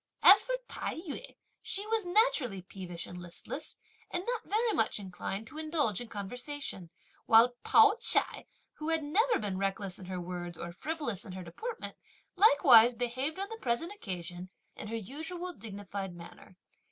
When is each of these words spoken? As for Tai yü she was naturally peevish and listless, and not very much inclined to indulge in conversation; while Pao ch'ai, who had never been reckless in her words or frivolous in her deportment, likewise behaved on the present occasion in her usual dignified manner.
As 0.23 0.43
for 0.43 0.55
Tai 0.67 0.95
yü 0.95 1.35
she 1.61 1.85
was 1.85 2.07
naturally 2.07 2.63
peevish 2.63 3.05
and 3.05 3.21
listless, 3.21 3.77
and 4.09 4.23
not 4.25 4.49
very 4.49 4.73
much 4.73 4.97
inclined 4.99 5.45
to 5.45 5.59
indulge 5.59 6.01
in 6.01 6.07
conversation; 6.07 6.89
while 7.27 7.53
Pao 7.63 7.97
ch'ai, 7.99 8.47
who 8.77 8.89
had 8.89 9.03
never 9.03 9.37
been 9.37 9.59
reckless 9.59 9.99
in 9.99 10.05
her 10.05 10.19
words 10.19 10.57
or 10.57 10.71
frivolous 10.71 11.23
in 11.23 11.33
her 11.33 11.43
deportment, 11.43 11.97
likewise 12.35 12.95
behaved 12.95 13.37
on 13.37 13.49
the 13.51 13.61
present 13.61 13.93
occasion 13.93 14.49
in 14.75 14.87
her 14.87 14.95
usual 14.97 15.53
dignified 15.53 16.15
manner. 16.15 16.57